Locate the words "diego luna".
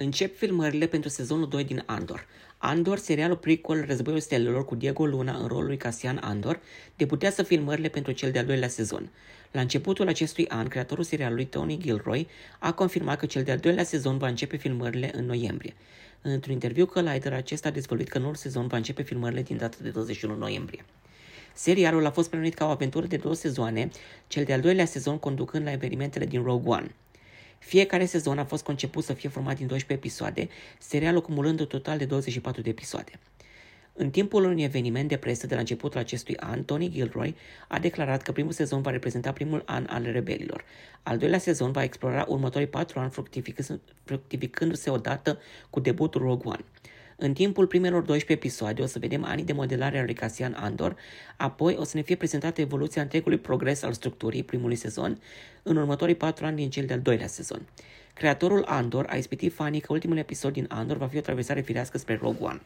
4.74-5.36